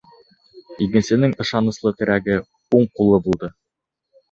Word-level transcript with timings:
Игенсенең 0.85 1.35
ышаныслы 1.45 1.93
терәге, 2.01 2.41
уң 2.81 2.91
ҡулы 2.99 3.23
булды. 3.29 3.55